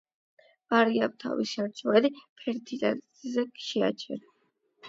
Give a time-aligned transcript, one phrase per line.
[0.73, 2.11] მარიამ თავისი არჩევანი
[2.41, 4.35] ფერდინანდზე შეაჩერა.